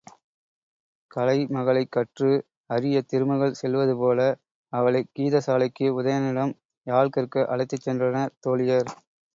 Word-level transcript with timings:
கலை 1.11 1.35
மகளைக் 1.47 1.91
கற்று 1.91 2.29
அறியத் 2.69 3.07
திருமகள் 3.07 3.55
செல்வதுபோல, 3.61 4.19
அவளைக் 4.73 5.11
கீதசாலைக்கு 5.15 5.87
உதயணனிடம் 5.99 6.55
யாழ் 6.87 7.09
கற்க 7.09 7.45
அழைத்துச் 7.47 7.87
சென்றனர் 7.87 8.35
தோழியர். 8.39 8.91